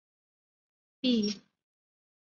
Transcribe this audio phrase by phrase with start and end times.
[0.03, 0.07] 并且
[0.99, 1.33] 毕业。